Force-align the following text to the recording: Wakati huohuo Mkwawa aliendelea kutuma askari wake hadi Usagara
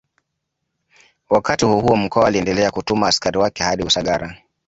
Wakati 1.29 1.65
huohuo 1.65 1.95
Mkwawa 1.95 2.27
aliendelea 2.27 2.71
kutuma 2.71 3.07
askari 3.07 3.37
wake 3.39 3.63
hadi 3.63 3.83
Usagara 3.83 4.37